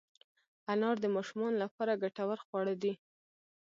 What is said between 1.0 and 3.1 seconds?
د ماشومانو لپاره ګټور خواړه دي.